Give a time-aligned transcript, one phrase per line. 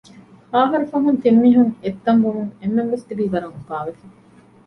[0.51, 4.05] ހައަހަރު ފަހުން ތިންމީހުން އެއްތަން ވުމުން އެންމެންވެސް ތިބީ ވަރަށް އުފާވެފަ